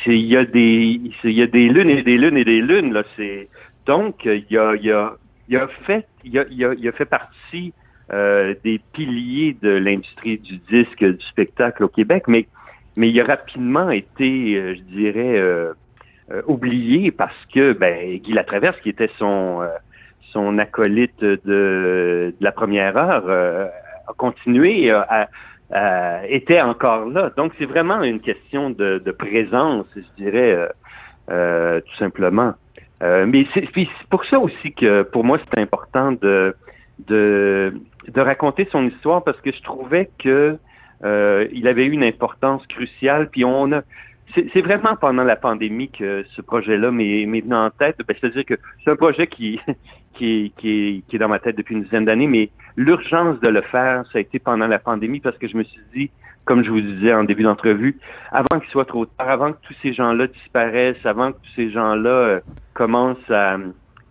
il 0.05 0.15
y 0.25 0.35
a 0.35 0.43
des, 0.45 0.99
il 1.23 1.31
y 1.31 1.41
a 1.41 1.47
des 1.47 1.69
lunes 1.69 1.89
et 1.89 2.03
des 2.03 2.17
lunes 2.17 2.37
et 2.37 2.43
des 2.45 2.61
lunes 2.61 2.93
là. 2.93 3.03
C'est 3.15 3.47
donc 3.85 4.25
euh, 4.25 4.35
il 4.37 4.53
y 4.53 4.57
a, 4.57 4.75
il 4.75 4.85
y 4.85 4.91
a, 4.91 5.13
il 5.47 5.57
a 5.57 5.67
fait, 5.85 6.05
il 6.23 6.37
a, 6.37 6.43
il 6.51 6.65
a, 6.65 6.73
il 6.73 6.87
a 6.87 6.91
fait 6.91 7.05
partie 7.05 7.73
euh, 8.11 8.55
des 8.63 8.79
piliers 8.93 9.55
de 9.61 9.69
l'industrie 9.69 10.37
du 10.37 10.57
disque, 10.69 11.03
du 11.03 11.25
spectacle 11.25 11.83
au 11.83 11.89
Québec, 11.89 12.23
mais 12.27 12.47
mais 12.99 13.09
il 13.09 13.21
a 13.21 13.23
rapidement 13.23 13.89
été, 13.89 14.55
euh, 14.55 14.75
je 14.75 14.81
dirais, 14.93 15.39
euh, 15.39 15.73
euh, 16.31 16.41
oublié 16.47 17.11
parce 17.11 17.45
que 17.53 17.71
ben, 17.71 18.17
Guy 18.17 18.33
Latraverse, 18.33 18.79
qui 18.81 18.89
était 18.89 19.09
son 19.17 19.61
son 20.33 20.59
acolyte 20.59 21.23
de, 21.23 22.35
la 22.39 22.51
première 22.51 22.95
heure, 22.97 23.27
a 24.07 24.13
continué 24.15 24.91
à, 24.91 25.27
était 26.27 26.61
encore 26.61 27.05
là. 27.05 27.31
Donc 27.35 27.53
c'est 27.57 27.65
vraiment 27.65 28.03
une 28.03 28.19
question 28.19 28.69
de, 28.69 29.01
de 29.03 29.11
présence, 29.11 29.87
je 29.95 30.23
dirais, 30.23 30.69
tout 31.27 31.95
simplement. 31.97 32.53
Mais 33.01 33.47
c'est 33.55 33.67
pour 34.11 34.23
ça 34.25 34.39
aussi 34.39 34.71
que 34.71 35.01
pour 35.01 35.23
moi 35.23 35.39
c'est 35.39 35.59
important 35.59 36.11
de, 36.11 36.53
de 37.07 37.73
de 38.07 38.21
raconter 38.21 38.67
son 38.71 38.87
histoire 38.87 39.23
parce 39.23 39.39
que 39.41 39.51
je 39.51 39.61
trouvais 39.61 40.09
que 40.17 40.57
euh, 41.03 41.47
il 41.51 41.67
avait 41.67 41.85
eu 41.85 41.91
une 41.91 42.03
importance 42.03 42.65
cruciale. 42.67 43.29
Puis 43.29 43.45
on 43.45 43.71
a 43.71 43.81
c'est 44.35 44.61
vraiment 44.61 44.95
pendant 44.95 45.23
la 45.23 45.35
pandémie 45.35 45.89
que 45.89 46.23
ce 46.35 46.41
projet-là 46.41 46.91
m'est 46.91 47.25
venu 47.25 47.55
en 47.55 47.71
tête. 47.71 47.97
Ben, 48.07 48.15
C'est-à-dire 48.19 48.45
que 48.45 48.53
c'est 48.83 48.91
un 48.91 48.95
projet 48.95 49.25
qui, 49.25 49.59
qui, 50.13 50.53
qui 50.55 51.03
est 51.11 51.17
dans 51.17 51.27
ma 51.27 51.39
tête 51.39 51.55
depuis 51.57 51.75
une 51.75 51.83
dizaine 51.83 52.05
d'années, 52.05 52.27
mais 52.27 52.49
l'urgence 52.75 53.39
de 53.39 53.47
le 53.47 53.61
faire, 53.61 54.03
ça 54.11 54.19
a 54.19 54.21
été 54.21 54.37
pendant 54.37 54.67
la 54.67 54.77
pandémie 54.79 55.19
parce 55.19 55.37
que 55.37 55.47
je 55.47 55.57
me 55.57 55.63
suis 55.63 55.81
dit, 55.95 56.11
comme 56.45 56.63
je 56.63 56.69
vous 56.69 56.81
disais 56.81 57.13
en 57.13 57.23
début 57.23 57.43
d'entrevue, 57.43 57.97
avant 58.31 58.59
qu'il 58.59 58.69
soit 58.69 58.85
trop 58.85 59.05
tard, 59.05 59.29
avant 59.29 59.53
que 59.53 59.57
tous 59.63 59.75
ces 59.81 59.93
gens-là 59.93 60.27
disparaissent, 60.27 61.05
avant 61.05 61.31
que 61.31 61.37
tous 61.37 61.51
ces 61.55 61.71
gens-là 61.71 62.09
euh, 62.09 62.39
commencent 62.73 63.31
à, 63.31 63.57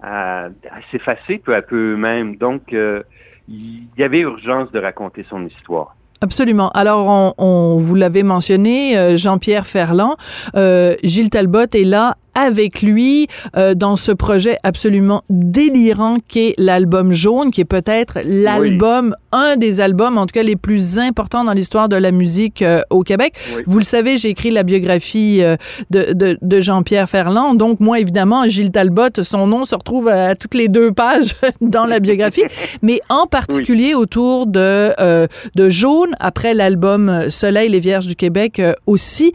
à, 0.03 0.47
à 0.47 0.81
s'effacer 0.91 1.39
peu 1.39 1.55
à 1.55 1.63
peu 1.63 1.95
eux-mêmes. 1.95 2.37
Donc, 2.37 2.73
euh, 2.73 3.03
il 3.49 3.87
y 3.97 4.03
avait 4.03 4.21
urgence 4.21 4.71
de 4.73 4.79
raconter 4.79 5.25
son 5.29 5.47
histoire. 5.47 5.95
Absolument. 6.21 6.71
Alors, 6.71 7.07
on, 7.07 7.35
on 7.39 7.79
vous 7.79 7.95
l'avez 7.95 8.25
mentionné, 8.25 8.99
euh, 8.99 9.17
Jean-Pierre 9.17 9.67
Ferland, 9.67 10.17
euh, 10.57 10.97
Gilles 11.05 11.31
Talbot 11.31 11.71
est 11.73 11.85
là 11.85 12.17
avec 12.39 12.83
lui 12.83 13.27
euh, 13.57 13.75
dans 13.75 13.97
ce 13.97 14.13
projet 14.13 14.59
absolument 14.63 15.23
délirant 15.29 16.19
qu'est 16.29 16.55
l'album 16.57 17.13
jaune, 17.13 17.51
qui 17.51 17.61
est 17.61 17.65
peut-être 17.65 18.19
l'album, 18.25 19.15
un 19.33 19.57
des 19.57 19.81
albums, 19.81 20.19
en 20.19 20.27
tout 20.27 20.35
cas 20.35 20.43
les 20.43 20.57
plus 20.57 20.99
importants 20.99 21.45
dans 21.45 21.53
l'histoire 21.53 21.89
de 21.89 21.97
la 21.97 22.13
musique 22.13 22.63
euh, 22.63 22.83
au 22.91 23.03
Québec. 23.03 23.35
Oui. 23.57 23.63
Vous 23.67 23.79
le 23.79 23.85
savez, 23.85 24.19
j'ai 24.19 24.29
écrit 24.29 24.51
la 24.51 24.63
biographie 24.63 25.41
euh, 25.43 25.57
de, 25.91 26.13
de, 26.13 26.39
de 26.41 26.61
Jean-Pierre 26.61 27.09
Ferland. 27.09 27.57
Donc, 27.57 27.81
moi, 27.81 27.99
évidemment, 27.99 28.49
Gilles 28.49 28.71
Talbot, 28.71 29.23
son 29.23 29.47
nom 29.47 29.65
se 29.65 29.75
retrouve 29.75 30.09
à 30.09 30.37
toutes 30.37 30.55
les 30.55 30.69
deux 30.69 30.93
pages 30.93 31.35
dans 31.61 31.85
la 31.85 31.99
biographie, 31.99 32.45
mais 32.83 33.01
en 33.09 33.27
particulier 33.27 33.95
autour 33.95 34.47
de, 34.47 34.95
euh, 35.01 35.27
de 35.55 35.69
Jaune, 35.69 36.15
après 36.21 36.55
l'album 36.55 37.31
Soleil, 37.31 37.69
les 37.69 37.81
Vierges 37.81 38.07
du 38.07 38.17
Québec 38.17 38.61
euh, 38.61 38.75
aussi. 38.87 39.33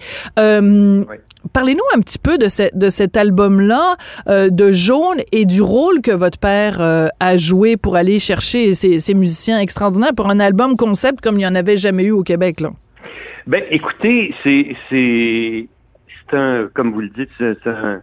Parlez-nous 1.51 1.83
un 1.95 2.00
petit 2.00 2.19
peu 2.19 2.38
de, 2.38 2.47
ce- 2.47 2.73
de 2.73 2.89
cet 2.89 3.17
album-là, 3.17 3.95
euh, 4.29 4.50
de 4.50 4.71
Jaune, 4.71 5.21
et 5.31 5.45
du 5.45 5.62
rôle 5.62 6.01
que 6.01 6.12
votre 6.12 6.38
père 6.39 6.81
euh, 6.81 7.07
a 7.19 7.35
joué 7.38 7.75
pour 7.75 7.95
aller 7.95 8.19
chercher 8.19 8.73
ces, 8.73 9.13
musiciens 9.13 9.59
extraordinaires 9.59 10.13
pour 10.15 10.29
un 10.29 10.39
album 10.39 10.77
concept 10.77 11.21
comme 11.21 11.35
il 11.35 11.39
n'y 11.39 11.47
en 11.47 11.55
avait 11.55 11.77
jamais 11.77 12.05
eu 12.05 12.12
au 12.12 12.23
Québec. 12.23 12.62
Là? 12.62 12.71
Ben, 13.45 13.63
écoutez, 13.69 14.33
c'est 14.43 15.67
un, 16.31 16.69
comme 16.73 16.93
vous 16.93 17.01
le 17.01 17.09
dites, 17.09 17.29
c'est 17.38 17.67
un, 17.69 18.01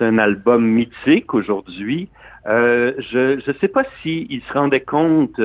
un 0.00 0.18
album 0.18 0.64
mythique 0.66 1.32
aujourd'hui. 1.32 2.08
Euh, 2.48 2.92
je 2.98 3.40
je 3.46 3.52
sais 3.60 3.68
pas 3.68 3.84
s'ils 4.02 4.42
se 4.48 4.52
rendaient 4.52 4.80
compte 4.80 5.38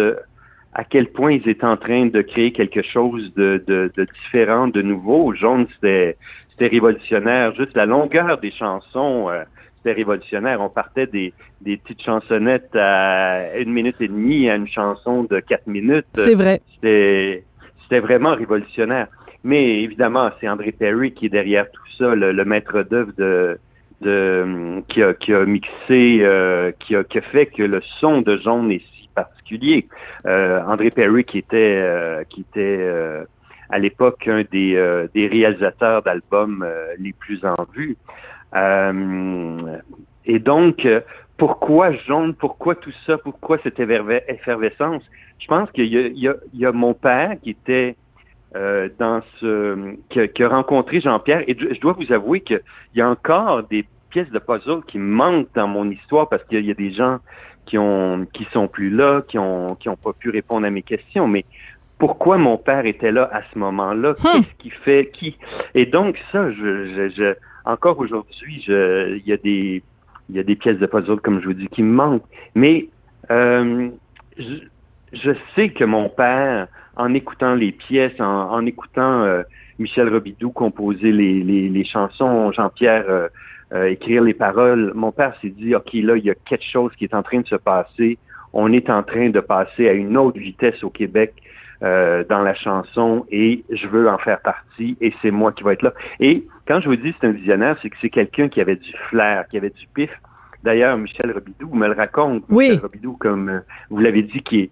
à 0.77 0.83
quel 0.83 1.07
point 1.07 1.31
ils 1.31 1.49
étaient 1.49 1.65
en 1.65 1.75
train 1.75 2.05
de 2.05 2.21
créer 2.21 2.51
quelque 2.51 2.83
chose 2.83 3.33
de, 3.33 3.63
de, 3.65 3.91
de 3.97 4.07
différent, 4.23 4.67
de 4.67 4.83
nouveau. 4.83 5.33
Jaune, 5.33 5.65
c'était 5.73 6.15
révolutionnaire. 6.59 7.55
Juste 7.55 7.75
la 7.75 7.85
longueur 7.85 8.37
des 8.37 8.51
chansons, 8.51 9.27
euh, 9.27 9.41
c'était 9.77 9.93
révolutionnaire. 9.93 10.61
On 10.61 10.69
partait 10.69 11.07
des, 11.07 11.33
des 11.61 11.77
petites 11.77 12.03
chansonnettes 12.03 12.75
à 12.75 13.57
une 13.57 13.73
minute 13.73 13.95
et 14.01 14.07
demie 14.07 14.51
à 14.51 14.55
une 14.55 14.67
chanson 14.67 15.23
de 15.23 15.39
quatre 15.39 15.65
minutes. 15.65 16.05
C'est 16.13 16.35
vrai. 16.35 16.61
C'était, 16.75 17.43
vraiment 17.99 18.35
révolutionnaire. 18.35 19.07
Mais 19.43 19.81
évidemment, 19.81 20.29
c'est 20.39 20.47
André 20.47 20.73
Perry 20.73 21.11
qui 21.11 21.25
est 21.25 21.29
derrière 21.29 21.71
tout 21.71 21.87
ça, 21.97 22.13
le, 22.13 22.31
le 22.31 22.45
maître 22.45 22.83
d'œuvre 22.83 23.13
de, 23.17 23.57
de 24.01 24.83
qui 24.89 25.01
a, 25.01 25.15
qui 25.15 25.33
a 25.33 25.43
mixé, 25.43 26.19
euh, 26.21 26.71
qui, 26.77 26.95
a, 26.95 27.03
qui 27.03 27.17
a 27.17 27.21
fait 27.21 27.47
que 27.47 27.63
le 27.63 27.81
son 27.99 28.21
de 28.21 28.37
Jaune 28.37 28.71
est 28.71 28.83
particulier. 29.21 29.87
Euh, 30.25 30.61
André 30.71 30.89
Perry 30.91 31.23
qui 31.23 31.37
était 31.39 31.75
euh, 31.81 32.23
qui 32.29 32.41
était 32.41 32.77
euh, 32.79 33.25
à 33.69 33.77
l'époque 33.79 34.27
un 34.27 34.43
des, 34.55 34.75
euh, 34.75 35.07
des 35.13 35.27
réalisateurs 35.27 36.01
d'albums 36.03 36.63
euh, 36.63 36.93
les 36.99 37.13
plus 37.13 37.39
en 37.43 37.55
vue. 37.75 37.97
et 40.33 40.39
donc, 40.39 40.87
pourquoi 41.37 41.91
Jaune, 42.05 42.33
pourquoi 42.33 42.73
tout 42.75 42.95
ça, 43.05 43.17
pourquoi 43.17 43.57
cette 43.63 43.79
effervescence? 43.79 45.03
Je 45.39 45.47
pense 45.47 45.69
qu'il 45.71 45.93
y 45.93 45.97
y, 46.25 46.29
y 46.53 46.65
a 46.65 46.71
mon 46.71 46.93
père 46.93 47.35
qui 47.41 47.51
était 47.51 47.95
euh, 48.55 48.87
dans 48.97 49.21
ce 49.39 49.95
qui 50.09 50.21
a, 50.21 50.27
qui 50.29 50.41
a 50.41 50.47
rencontré 50.47 51.01
Jean-Pierre. 51.01 51.43
Et 51.47 51.57
je, 51.59 51.79
dois 51.81 51.93
vous 51.93 52.13
avouer 52.13 52.39
qu'il 52.39 52.61
y 52.95 53.01
a 53.01 53.09
encore 53.09 53.63
des 53.63 53.85
pièces 54.09 54.31
de 54.31 54.39
puzzle 54.39 54.81
qui 54.87 54.97
manquent 54.97 55.53
dans 55.53 55.67
mon 55.67 55.89
histoire 55.91 56.29
parce 56.29 56.43
qu'il 56.45 56.65
y 56.65 56.71
a 56.71 56.73
des 56.73 56.91
gens 56.91 57.19
qui 57.67 57.77
ont 57.77 58.25
qui 58.33 58.45
sont 58.51 58.67
plus 58.67 58.89
là, 58.89 59.21
qui 59.27 59.37
ont 59.37 59.75
qui 59.79 59.89
ont 59.89 59.99
pas 60.07 60.13
pu 60.13 60.31
répondre 60.31 60.65
à 60.65 60.71
mes 60.71 60.81
questions. 60.93 61.27
Mais 61.27 61.45
pourquoi 61.99 62.37
mon 62.37 62.57
père 62.57 62.85
était 62.93 63.11
là 63.11 63.29
à 63.31 63.41
ce 63.51 63.59
moment-là? 63.59 64.11
Hmm. 64.13 64.23
Qu'est-ce 64.23 64.55
qui 64.57 64.71
fait 64.85 65.09
qui? 65.13 65.37
Et 65.75 65.85
donc 65.85 66.17
ça, 66.31 66.51
je, 66.51 66.87
je, 66.93 67.09
je 67.09 67.35
encore 67.65 67.99
aujourd'hui, 67.99 68.63
je, 68.65 69.17
il 69.17 69.27
y 69.27 69.33
a 69.33 69.37
des 69.37 69.83
il 70.29 70.35
y 70.35 70.39
a 70.39 70.43
des 70.43 70.55
pièces 70.55 70.79
de 70.79 70.87
puzzle 70.87 71.19
comme 71.21 71.39
je 71.41 71.45
vous 71.45 71.53
dis 71.53 71.67
qui 71.67 71.83
me 71.83 71.93
manquent. 71.93 72.29
Mais 72.55 72.87
euh, 73.29 73.89
je, 74.37 74.55
je 75.13 75.31
sais 75.53 75.69
que 75.69 75.83
mon 75.83 76.09
père 76.09 76.67
en 76.95 77.13
écoutant 77.13 77.55
les 77.55 77.71
pièces, 77.71 78.19
en, 78.19 78.51
en 78.51 78.65
écoutant 78.65 79.21
euh, 79.23 79.43
Michel 79.79 80.09
Robidoux 80.09 80.51
composer 80.51 81.11
les, 81.11 81.43
les, 81.43 81.69
les 81.69 81.85
chansons, 81.85 82.51
Jean-Pierre 82.51 83.05
euh, 83.09 83.27
euh, 83.73 83.89
écrire 83.89 84.23
les 84.23 84.33
paroles, 84.33 84.93
mon 84.95 85.11
père 85.11 85.35
s'est 85.41 85.49
dit, 85.49 85.75
OK, 85.75 85.93
là, 85.93 86.15
il 86.15 86.25
y 86.25 86.29
a 86.29 86.35
quelque 86.35 86.63
chose 86.63 86.91
qui 86.97 87.03
est 87.03 87.13
en 87.13 87.23
train 87.23 87.41
de 87.41 87.47
se 87.47 87.55
passer. 87.55 88.17
On 88.53 88.71
est 88.71 88.89
en 88.89 89.03
train 89.03 89.29
de 89.29 89.39
passer 89.39 89.89
à 89.89 89.93
une 89.93 90.17
autre 90.17 90.39
vitesse 90.39 90.83
au 90.83 90.89
Québec 90.89 91.33
euh, 91.83 92.23
dans 92.27 92.41
la 92.41 92.55
chanson 92.55 93.27
et 93.29 93.63
je 93.69 93.87
veux 93.87 94.09
en 94.09 94.17
faire 94.17 94.39
partie 94.41 94.97
et 94.99 95.13
c'est 95.21 95.29
moi 95.29 95.51
qui 95.51 95.63
vais 95.63 95.73
être 95.73 95.83
là. 95.83 95.93
Et 96.19 96.47
quand 96.67 96.81
je 96.81 96.89
vous 96.89 96.95
dis 96.95 97.13
c'est 97.19 97.27
un 97.27 97.31
visionnaire, 97.31 97.77
c'est 97.81 97.91
que 97.91 97.97
c'est 98.01 98.09
quelqu'un 98.09 98.49
qui 98.49 98.61
avait 98.61 98.77
du 98.77 98.91
flair, 99.09 99.45
qui 99.49 99.57
avait 99.57 99.69
du 99.69 99.85
pif. 99.93 100.09
D'ailleurs, 100.63 100.97
Michel 100.97 101.31
Robidoux 101.31 101.73
me 101.75 101.87
le 101.87 101.93
raconte. 101.93 102.43
Oui. 102.49 102.69
Michel 102.69 102.81
Robidoux, 102.81 103.17
comme 103.17 103.49
euh, 103.49 103.59
vous 103.91 103.99
l'avez 103.99 104.23
dit, 104.23 104.41
qui 104.41 104.57
est 104.57 104.71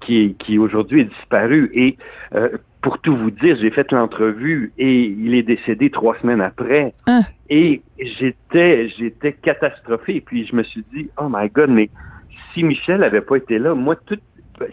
qui, 0.00 0.34
qui 0.38 0.58
aujourd'hui 0.58 1.02
est 1.02 1.04
disparu. 1.04 1.70
Et 1.74 1.96
euh, 2.34 2.50
pour 2.82 2.98
tout 2.98 3.16
vous 3.16 3.30
dire, 3.30 3.56
j'ai 3.60 3.70
fait 3.70 3.92
l'entrevue 3.92 4.72
et 4.78 5.04
il 5.04 5.34
est 5.34 5.42
décédé 5.42 5.90
trois 5.90 6.16
semaines 6.20 6.40
après. 6.40 6.92
Hein? 7.06 7.22
Et 7.48 7.82
j'étais 7.98 8.88
j'étais 8.88 9.32
catastrophé. 9.32 10.16
Et 10.16 10.20
puis 10.20 10.46
je 10.46 10.54
me 10.54 10.62
suis 10.62 10.84
dit, 10.92 11.08
oh 11.18 11.28
my 11.30 11.48
God, 11.48 11.70
mais 11.70 11.90
si 12.54 12.64
Michel 12.64 13.02
avait 13.02 13.20
pas 13.20 13.36
été 13.36 13.58
là, 13.58 13.74
moi, 13.74 13.96
tout, 13.96 14.18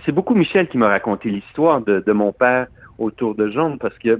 c'est 0.05 0.11
beaucoup 0.11 0.35
Michel 0.35 0.67
qui 0.67 0.77
m'a 0.77 0.87
raconté 0.87 1.29
l'histoire 1.29 1.81
de, 1.81 1.99
de, 2.05 2.11
mon 2.11 2.31
père 2.31 2.67
autour 2.97 3.35
de 3.35 3.49
Jaune 3.49 3.77
parce 3.77 3.97
que 3.99 4.19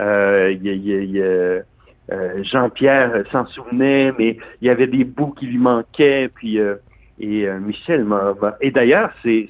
euh, 0.00 0.54
y 0.62 0.68
a, 0.68 0.72
il 0.72 1.10
y 1.10 1.22
a, 1.22 1.62
euh, 2.10 2.42
Jean-Pierre 2.42 3.24
s'en 3.30 3.46
souvenait, 3.46 4.12
mais 4.18 4.38
il 4.60 4.66
y 4.66 4.70
avait 4.70 4.86
des 4.86 5.04
bouts 5.04 5.32
qui 5.32 5.46
lui 5.46 5.58
manquaient. 5.58 6.30
Puis 6.34 6.58
euh, 6.58 6.76
et 7.20 7.48
euh, 7.48 7.58
Michel 7.58 8.04
m'a. 8.04 8.34
Et 8.60 8.70
d'ailleurs, 8.70 9.10
c'est 9.22 9.48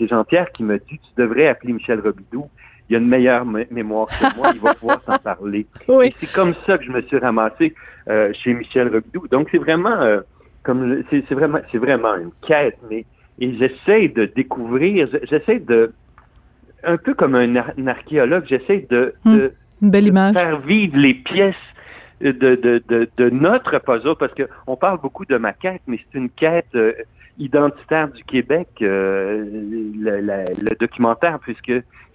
Jean-Pierre 0.00 0.52
qui 0.52 0.62
m'a 0.62 0.78
dit 0.78 0.98
Tu 0.98 1.10
devrais 1.16 1.48
appeler 1.48 1.72
Michel 1.72 2.00
Robidoux. 2.00 2.48
Il 2.88 2.96
a 2.96 2.98
une 2.98 3.08
meilleure 3.08 3.46
mémoire 3.46 4.08
que 4.08 4.36
moi, 4.36 4.50
il 4.54 4.60
va 4.60 4.74
pouvoir 4.74 5.02
t'en 5.02 5.18
parler. 5.18 5.66
Oui. 5.88 6.06
Et 6.06 6.14
c'est 6.18 6.32
comme 6.32 6.54
ça 6.66 6.76
que 6.76 6.84
je 6.84 6.90
me 6.90 7.00
suis 7.02 7.16
ramassé 7.18 7.74
euh, 8.08 8.32
chez 8.34 8.52
Michel 8.52 8.88
Robidoux. 8.88 9.28
Donc 9.28 9.48
c'est 9.50 9.58
vraiment 9.58 10.00
euh, 10.02 10.20
comme 10.62 11.02
c'est 11.10 11.30
vraiment 11.32 11.60
c'est 11.70 11.78
vraiment 11.78 12.16
une 12.16 12.32
quête, 12.46 12.78
mais 12.90 13.06
et 13.38 13.54
j'essaie 13.54 14.08
de 14.08 14.26
découvrir, 14.26 15.08
j'essaie 15.24 15.58
de 15.58 15.92
un 16.84 16.96
peu 16.96 17.14
comme 17.14 17.34
un, 17.34 17.56
ar 17.56 17.70
un 17.78 17.86
archéologue, 17.86 18.44
j'essaie 18.46 18.86
de, 18.90 19.14
de, 19.24 19.52
une 19.80 19.90
belle 19.90 20.08
image. 20.08 20.34
de 20.34 20.38
faire 20.38 20.60
vivre 20.60 20.96
les 20.96 21.14
pièces 21.14 21.54
de, 22.22 22.54
de, 22.54 22.82
de, 22.88 23.08
de, 23.16 23.30
notre 23.30 23.78
puzzle, 23.78 24.14
parce 24.18 24.34
que 24.34 24.44
on 24.66 24.76
parle 24.76 25.00
beaucoup 25.00 25.24
de 25.24 25.36
ma 25.36 25.52
quête, 25.52 25.82
mais 25.86 25.98
c'est 25.98 26.18
une 26.18 26.30
quête 26.30 26.74
euh, 26.74 26.92
identitaire 27.38 28.08
du 28.08 28.22
Québec, 28.24 28.68
euh, 28.80 29.44
le, 29.44 30.20
le, 30.20 30.44
le, 30.60 30.76
documentaire, 30.78 31.38
puisque 31.40 31.72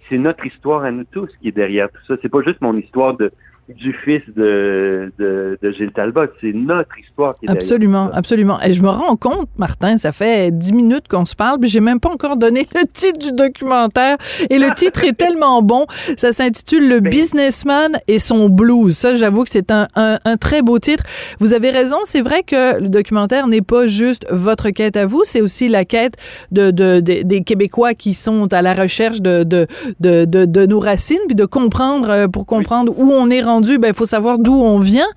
c'est 0.08 0.18
notre 0.18 0.46
histoire 0.46 0.84
à 0.84 0.90
nous 0.90 1.04
tous 1.04 1.28
qui 1.40 1.48
est 1.48 1.52
derrière 1.52 1.90
tout 1.90 2.04
ça. 2.06 2.14
C'est 2.22 2.30
pas 2.30 2.42
juste 2.42 2.60
mon 2.60 2.76
histoire 2.76 3.14
de 3.14 3.30
du 3.68 3.92
fils 4.04 4.22
de, 4.34 5.12
de, 5.18 5.58
de 5.60 5.70
Gilles 5.72 5.92
Talbot. 5.92 6.26
C'est 6.40 6.52
notre 6.52 6.98
histoire 6.98 7.34
qui 7.34 7.46
est 7.46 7.50
Absolument, 7.50 8.10
absolument. 8.12 8.60
Et 8.62 8.72
je 8.72 8.82
me 8.82 8.88
rends 8.88 9.16
compte, 9.16 9.48
Martin, 9.58 9.98
ça 9.98 10.12
fait 10.12 10.50
dix 10.50 10.72
minutes 10.72 11.06
qu'on 11.08 11.26
se 11.26 11.34
parle, 11.34 11.60
puis 11.60 11.68
j'ai 11.68 11.80
même 11.80 12.00
pas 12.00 12.08
encore 12.10 12.36
donné 12.36 12.66
le 12.74 12.86
titre 12.86 13.18
du 13.18 13.32
documentaire. 13.32 14.16
Et 14.48 14.58
le 14.58 14.74
titre 14.76 15.04
est 15.04 15.12
tellement 15.12 15.62
bon. 15.62 15.86
Ça 16.16 16.32
s'intitule 16.32 16.88
Le 16.88 17.00
businessman 17.00 17.98
et 18.08 18.18
son 18.18 18.48
blues. 18.48 18.96
Ça, 18.96 19.16
j'avoue 19.16 19.44
que 19.44 19.50
c'est 19.50 19.70
un, 19.70 19.88
un, 19.94 20.18
un, 20.24 20.36
très 20.36 20.62
beau 20.62 20.78
titre. 20.78 21.04
Vous 21.38 21.52
avez 21.52 21.70
raison. 21.70 21.98
C'est 22.04 22.22
vrai 22.22 22.42
que 22.42 22.80
le 22.80 22.88
documentaire 22.88 23.46
n'est 23.46 23.62
pas 23.62 23.86
juste 23.86 24.26
votre 24.30 24.70
quête 24.70 24.96
à 24.96 25.06
vous, 25.06 25.22
c'est 25.24 25.40
aussi 25.40 25.68
la 25.68 25.84
quête 25.84 26.14
de, 26.52 26.70
de, 26.70 27.00
de, 27.00 27.22
des 27.22 27.42
Québécois 27.42 27.94
qui 27.94 28.14
sont 28.14 28.52
à 28.52 28.62
la 28.62 28.74
recherche 28.74 29.20
de, 29.20 29.42
de, 29.44 29.66
de, 30.00 30.24
de, 30.24 30.66
nos 30.66 30.80
racines, 30.80 31.18
puis 31.26 31.34
de 31.34 31.44
comprendre, 31.44 32.08
euh, 32.10 32.28
pour 32.28 32.46
comprendre 32.46 32.92
oui. 32.96 33.04
où 33.04 33.12
on 33.12 33.30
est 33.30 33.42
rendu 33.42 33.57
il 33.66 33.78
ben, 33.78 33.92
faut 33.92 34.06
savoir 34.06 34.38
d'où 34.38 34.52
on 34.52 34.78
vient. 34.78 35.08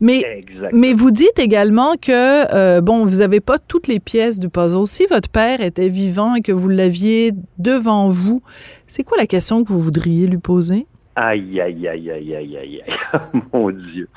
Mais, 0.00 0.42
mais 0.72 0.92
vous 0.92 1.10
dites 1.10 1.38
également 1.38 1.94
que, 1.94 2.54
euh, 2.54 2.80
bon, 2.80 3.04
vous 3.04 3.16
n'avez 3.16 3.40
pas 3.40 3.58
toutes 3.58 3.88
les 3.88 4.00
pièces 4.00 4.38
du 4.38 4.48
puzzle. 4.48 4.86
Si 4.86 5.06
votre 5.06 5.28
père 5.28 5.60
était 5.60 5.88
vivant 5.88 6.34
et 6.34 6.40
que 6.40 6.52
vous 6.52 6.68
l'aviez 6.68 7.32
devant 7.58 8.08
vous, 8.08 8.42
c'est 8.86 9.02
quoi 9.02 9.16
la 9.18 9.26
question 9.26 9.64
que 9.64 9.68
vous 9.68 9.80
voudriez 9.80 10.26
lui 10.26 10.38
poser? 10.38 10.86
Aïe, 11.14 11.60
aïe, 11.60 11.88
aïe, 11.88 12.10
aïe, 12.10 12.34
aïe, 12.34 12.56
aïe, 12.56 12.82
aïe. 12.82 12.84
Mon 13.52 13.70
Dieu. 13.70 14.08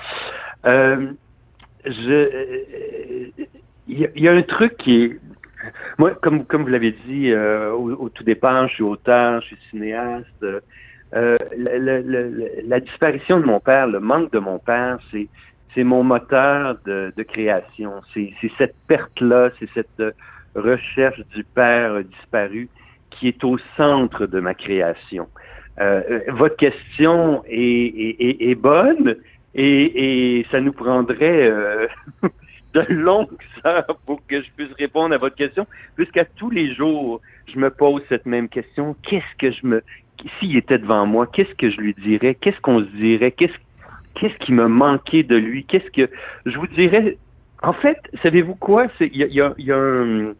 Euh, 0.65 1.11
je. 1.85 3.29
Il 3.87 3.99
y, 3.99 4.21
y, 4.21 4.27
a 4.27 4.33
un 4.33 4.41
truc 4.41 4.77
qui 4.77 5.03
est. 5.03 5.19
Moi, 5.97 6.11
comme, 6.21 6.45
comme 6.45 6.63
vous 6.63 6.69
l'avez 6.69 6.95
dit 7.07 7.31
euh, 7.31 7.71
au, 7.71 7.91
au, 7.91 8.09
tout 8.09 8.23
départ, 8.23 8.67
je 8.67 8.75
suis 8.75 8.83
auteur, 8.83 9.41
je 9.41 9.47
suis 9.47 9.57
cinéaste. 9.71 10.45
Euh, 11.15 11.35
la, 11.57 11.77
la, 11.79 12.01
la, 12.63 12.79
disparition 12.79 13.39
de 13.39 13.45
mon 13.45 13.59
père, 13.59 13.87
le 13.87 13.99
manque 13.99 14.31
de 14.31 14.39
mon 14.39 14.59
père, 14.59 14.99
c'est 15.11 15.27
c'est 15.73 15.83
mon 15.83 16.03
moteur 16.03 16.77
de, 16.85 17.13
de 17.15 17.23
création. 17.23 17.93
C'est 18.13 18.33
cette 18.57 18.75
perte-là, 18.87 19.49
c'est 19.59 19.69
cette 19.73 20.15
recherche 20.55 21.21
du 21.35 21.43
père 21.43 22.03
disparu 22.03 22.69
qui 23.09 23.27
est 23.27 23.43
au 23.43 23.57
centre 23.77 24.25
de 24.25 24.39
ma 24.39 24.53
création. 24.53 25.27
Euh, 25.79 26.21
votre 26.29 26.57
question 26.57 27.43
est, 27.47 28.19
est, 28.19 28.49
est 28.49 28.55
bonne 28.55 29.15
et, 29.55 30.39
et, 30.39 30.45
ça 30.51 30.59
nous 30.59 30.73
prendrait 30.73 31.49
euh, 31.49 31.87
de 32.73 32.81
longues 32.89 33.29
heures 33.65 33.97
pour 34.05 34.25
que 34.27 34.41
je 34.41 34.49
puisse 34.57 34.73
répondre 34.77 35.13
à 35.13 35.17
votre 35.17 35.35
question, 35.35 35.65
puisqu'à 35.95 36.25
tous 36.25 36.49
les 36.49 36.73
jours, 36.75 37.21
je 37.47 37.57
me 37.57 37.69
pose 37.69 38.01
cette 38.09 38.25
même 38.25 38.49
question. 38.49 38.95
Qu'est-ce 39.03 39.35
que 39.37 39.51
je 39.51 39.65
me 39.65 39.83
s'il 40.39 40.57
était 40.57 40.77
devant 40.77 41.05
moi, 41.05 41.27
qu'est-ce 41.27 41.53
que 41.55 41.69
je 41.69 41.79
lui 41.79 41.93
dirais? 41.93 42.35
Qu'est-ce 42.35 42.59
qu'on 42.61 42.79
se 42.79 42.91
dirait? 42.95 43.31
Qu'est-ce 43.31 43.57
qu'est-ce 44.15 44.37
qui 44.37 44.53
me 44.53 44.67
manquait 44.67 45.23
de 45.23 45.37
lui? 45.37 45.63
Qu'est-ce 45.65 45.89
que 45.91 46.09
je 46.45 46.57
vous 46.57 46.67
dirais? 46.67 47.17
En 47.61 47.73
fait, 47.73 47.99
savez-vous 48.23 48.55
quoi? 48.55 48.87
Il 48.99 49.15
y 49.15 49.23
a, 49.23 49.27
y, 49.27 49.41
a, 49.41 49.53
y, 49.57 49.71
a 49.71 49.77
un, 49.77 50.33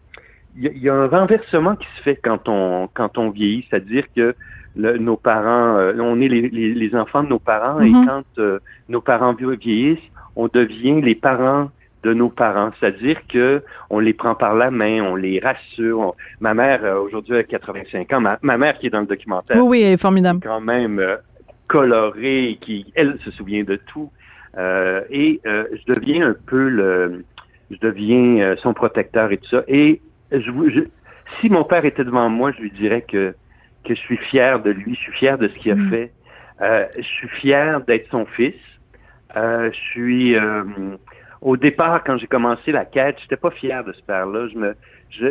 y 0.57 0.89
a 0.89 0.93
un 0.93 1.07
renversement 1.07 1.75
qui 1.75 1.88
se 1.98 2.01
fait 2.03 2.19
quand 2.21 2.48
on 2.48 2.89
quand 2.93 3.17
on 3.17 3.29
vieillit, 3.29 3.65
c'est-à-dire 3.69 4.05
que 4.15 4.36
le, 4.75 4.98
nos 4.98 5.17
parents, 5.17 5.77
euh, 5.77 5.93
on 6.00 6.21
est 6.21 6.27
les, 6.27 6.50
les, 6.50 6.74
les, 6.74 6.95
enfants 6.95 7.24
de 7.24 7.29
nos 7.29 7.39
parents, 7.39 7.79
mm 7.79 7.83
-hmm. 7.83 8.03
et 8.03 8.07
quand 8.07 8.24
euh, 8.38 8.59
nos 8.88 9.01
parents 9.01 9.33
vieillissent, 9.33 10.09
on 10.36 10.48
devient 10.48 11.01
les 11.01 11.15
parents 11.15 11.69
de 12.03 12.13
nos 12.13 12.29
parents, 12.29 12.72
c'est-à-dire 12.79 13.20
que 13.27 13.63
on 13.89 14.00
les 14.00 14.13
prend 14.13 14.36
par 14.36 14.56
la 14.56 14.72
main, 14.72 15.01
on 15.01 15.15
les 15.15 15.39
rassure. 15.39 16.00
On... 16.00 16.13
Ma 16.39 16.53
mère 16.53 16.84
euh, 16.84 17.00
aujourd'hui 17.00 17.36
a 17.36 17.44
85 17.44 18.13
ans, 18.13 18.22
ma, 18.22 18.39
ma, 18.41 18.58
mère 18.58 18.77
qui 18.79 18.88
est 18.88 18.89
dans 18.89 19.01
le 19.01 19.06
documentaire, 19.06 19.58
oui, 19.58 19.63
oui, 19.63 19.82
elle 19.82 19.94
est 19.94 20.01
formidable, 20.01 20.39
quand 20.44 20.62
même 20.62 21.00
euh, 21.00 21.18
colorée, 21.68 22.58
qui 22.62 22.91
elle 22.96 23.18
se 23.24 23.32
souvient 23.32 23.63
de 23.63 23.75
tout, 23.75 24.12
euh, 24.58 25.01
et 25.10 25.41
je 25.46 25.94
deviens 25.94 26.29
un 26.29 26.36
peu 26.46 26.70
le, 26.70 27.25
je 27.70 27.77
deviens 27.79 28.56
son 28.58 28.74
protecteur 28.74 29.32
et 29.32 29.38
tout 29.38 29.50
ça. 29.50 29.63
Et 29.68 30.01
je, 30.32 30.39
je, 30.39 30.82
si 31.39 31.50
mon 31.50 31.63
père 31.63 31.86
était 31.86 32.03
devant 32.03 32.29
moi, 32.29 32.51
je 32.51 32.62
lui 32.62 32.72
dirais 32.72 33.01
que 33.01 33.36
que 33.86 33.96
je 33.96 34.00
suis 34.00 34.18
fier 34.18 34.62
de 34.62 34.72
lui, 34.72 34.94
je 34.96 35.00
suis 35.00 35.13
fier 35.13 35.38
de 35.38 35.48
ce 35.48 35.53
qu'il 35.53 35.72
a 35.72 35.75
Mm. 35.75 35.86
mmh. 35.86 35.89
fait, 35.89 36.12
je 36.98 37.03
suis 37.03 37.29
fier 37.29 37.82
d'être 37.82 38.10
son 38.10 38.25
fils, 38.25 38.56
je 39.36 39.72
suis 39.72 40.36
au 41.41 41.58
départ, 41.58 42.03
quand 42.03 42.17
j'ai 42.17 42.27
commencé 42.27 42.72
la 42.72 42.86
quête, 42.86 43.17
j'étais 43.22 43.38
pas 43.38 43.51
fier 43.51 43.84
de 43.84 43.93
ce 43.93 44.01
père-là. 44.01 44.48
Je 44.51 44.58
me, 44.58 44.75
je, 45.10 45.27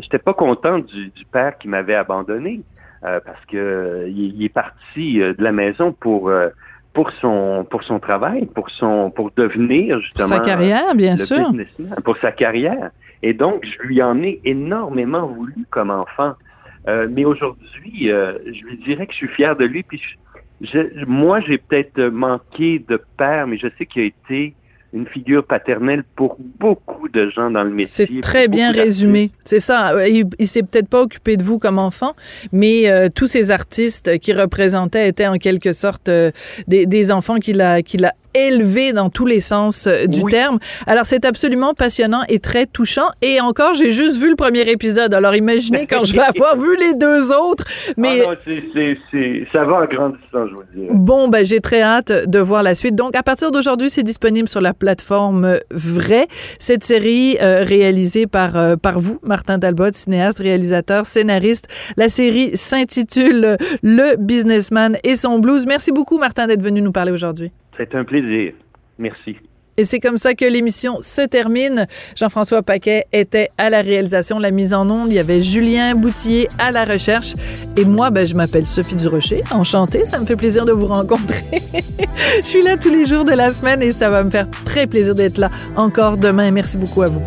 j'étais 0.00 0.18
pas 0.18 0.34
content 0.34 0.78
du, 0.78 1.08
du 1.08 1.24
père 1.26 1.58
qui 1.58 1.68
m'avait 1.68 1.94
abandonné 1.94 2.62
euh, 3.04 3.20
parce 3.24 3.44
que 3.46 3.56
euh, 3.56 4.08
il, 4.08 4.42
est 4.42 4.48
parti 4.48 5.20
euh, 5.20 5.34
de 5.34 5.42
la 5.42 5.52
maison 5.52 5.92
pour 5.92 6.32
pour 6.94 7.10
son 7.12 7.66
pour 7.68 7.82
son 7.82 8.00
travail, 8.00 8.46
pour 8.46 8.70
son 8.70 9.10
pour 9.10 9.30
devenir 9.36 10.00
justement 10.00 10.28
pour 10.28 10.36
sa 10.36 10.42
carrière, 10.42 10.94
bien 10.94 11.16
sûr, 11.16 11.52
pour 12.04 12.16
sa 12.18 12.32
carrière. 12.32 12.90
Et 13.22 13.34
donc, 13.34 13.64
je 13.64 13.86
lui 13.86 14.02
en 14.02 14.22
ai 14.22 14.40
énormément 14.44 15.26
voulu 15.26 15.66
comme 15.70 15.90
enfant. 15.90 16.34
mais 16.86 17.26
aujourd'hui, 17.26 18.08
je 18.08 18.64
lui 18.64 18.78
dirais 18.78 19.06
que 19.06 19.12
je 19.12 19.18
suis 19.18 19.28
fier 19.28 19.54
de 19.56 19.66
lui. 19.66 19.82
Puis 19.82 20.00
je, 20.62 21.04
moi, 21.04 21.40
j'ai 21.40 21.58
peut-être 21.58 22.00
manqué 22.04 22.82
de 22.88 22.98
père, 23.18 23.46
mais 23.46 23.58
je 23.58 23.68
sais 23.76 23.84
qu'il 23.84 24.02
a 24.02 24.06
été 24.06 24.54
une 24.92 25.06
figure 25.06 25.44
paternelle 25.44 26.04
pour 26.14 26.36
beaucoup 26.38 27.08
de 27.08 27.28
gens 27.30 27.50
dans 27.50 27.64
le 27.64 27.70
métier. 27.70 28.06
C'est 28.06 28.20
très 28.20 28.48
bien 28.48 28.72
résumé. 28.72 29.30
C'est 29.44 29.60
ça. 29.60 30.08
Il, 30.08 30.24
il 30.38 30.48
s'est 30.48 30.62
peut-être 30.62 30.88
pas 30.88 31.02
occupé 31.02 31.36
de 31.36 31.42
vous 31.42 31.58
comme 31.58 31.78
enfant, 31.78 32.14
mais 32.52 32.88
euh, 32.88 33.08
tous 33.14 33.26
ces 33.26 33.50
artistes 33.50 34.18
qui 34.18 34.32
représentaient 34.32 35.08
étaient 35.08 35.26
en 35.26 35.38
quelque 35.38 35.72
sorte 35.72 36.08
euh, 36.08 36.30
des, 36.68 36.86
des, 36.86 37.12
enfants 37.12 37.36
qu'il 37.36 37.60
a, 37.60 37.82
qu'il 37.82 38.04
a 38.04 38.14
élevé 38.36 38.92
dans 38.92 39.10
tous 39.10 39.26
les 39.26 39.40
sens 39.40 39.86
euh, 39.86 40.06
du 40.06 40.22
terme. 40.24 40.58
Alors, 40.86 41.06
c'est 41.06 41.24
absolument 41.24 41.74
passionnant 41.74 42.22
et 42.28 42.38
très 42.38 42.66
touchant. 42.66 43.08
Et 43.22 43.40
encore, 43.40 43.74
j'ai 43.74 43.92
juste 43.92 44.20
vu 44.20 44.30
le 44.30 44.36
premier 44.36 44.68
épisode. 44.70 45.14
Alors, 45.14 45.34
imaginez 45.34 45.86
quand 45.86 46.04
je 46.04 46.14
vais 46.14 46.22
avoir 46.36 46.56
vu 46.56 46.76
les 46.76 46.94
deux 46.94 47.32
autres. 47.32 47.64
Mais... 47.96 48.22
Ah 48.26 48.34
non, 48.46 49.44
ça 49.52 49.64
va 49.64 49.74
en 49.74 49.84
grandissant, 49.86 50.46
je 50.48 50.54
vous 50.54 50.62
dis. 50.74 50.86
Bon, 50.90 51.28
ben, 51.28 51.44
j'ai 51.44 51.60
très 51.60 51.82
hâte 51.82 52.12
de 52.12 52.38
voir 52.38 52.62
la 52.62 52.74
suite. 52.74 52.94
Donc, 52.94 53.16
à 53.16 53.22
partir 53.22 53.50
d'aujourd'hui, 53.50 53.90
c'est 53.90 54.02
disponible 54.02 54.48
sur 54.48 54.60
la 54.60 54.74
plateforme 54.74 55.58
Vrai. 55.70 56.26
Cette 56.58 56.84
série 56.84 57.36
euh, 57.40 57.64
réalisée 57.64 58.26
par, 58.26 58.56
euh, 58.56 58.76
par 58.76 58.98
vous, 58.98 59.18
Martin 59.22 59.58
Talbot, 59.58 59.92
cinéaste, 59.92 60.38
réalisateur, 60.38 61.06
scénariste. 61.06 61.68
La 61.96 62.08
série 62.08 62.56
s'intitule 62.56 63.56
Le 63.82 64.16
businessman 64.16 64.96
et 65.04 65.16
son 65.16 65.38
blues. 65.38 65.66
Merci 65.66 65.92
beaucoup, 65.92 66.18
Martin, 66.18 66.46
d'être 66.46 66.62
venu 66.62 66.80
nous 66.80 66.92
parler 66.92 67.12
aujourd'hui. 67.12 67.50
C'est 67.76 67.94
un 67.94 68.04
plaisir. 68.04 68.52
Merci. 68.98 69.36
Et 69.78 69.84
c'est 69.84 70.00
comme 70.00 70.16
ça 70.16 70.32
que 70.34 70.46
l'émission 70.46 70.98
se 71.02 71.20
termine. 71.20 71.86
Jean-François 72.14 72.62
Paquet 72.62 73.04
était 73.12 73.50
à 73.58 73.68
la 73.68 73.82
réalisation, 73.82 74.38
la 74.38 74.50
mise 74.50 74.72
en 74.72 74.88
onde. 74.88 75.10
Il 75.10 75.14
y 75.14 75.18
avait 75.18 75.42
Julien 75.42 75.94
Boutier 75.94 76.48
à 76.58 76.70
la 76.70 76.86
recherche. 76.86 77.34
Et 77.76 77.84
moi, 77.84 78.10
ben, 78.10 78.26
je 78.26 78.34
m'appelle 78.34 78.66
Sophie 78.66 78.96
Durocher. 78.96 79.42
Enchantée. 79.50 80.06
Ça 80.06 80.18
me 80.18 80.24
fait 80.24 80.36
plaisir 80.36 80.64
de 80.64 80.72
vous 80.72 80.86
rencontrer. 80.86 81.44
je 82.40 82.46
suis 82.46 82.62
là 82.62 82.78
tous 82.78 82.90
les 82.90 83.04
jours 83.04 83.24
de 83.24 83.32
la 83.32 83.52
semaine 83.52 83.82
et 83.82 83.90
ça 83.90 84.08
va 84.08 84.24
me 84.24 84.30
faire 84.30 84.50
très 84.64 84.86
plaisir 84.86 85.14
d'être 85.14 85.36
là 85.36 85.50
encore 85.76 86.16
demain. 86.16 86.50
Merci 86.50 86.78
beaucoup 86.78 87.02
à 87.02 87.08
vous. 87.08 87.22